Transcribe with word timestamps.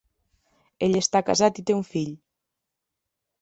Ell 0.87 0.97
està 0.99 1.21
casat 1.27 1.61
i 1.63 1.65
té 1.71 1.77
un 1.81 1.85
fill. 1.91 2.17